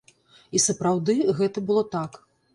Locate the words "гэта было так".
1.43-2.21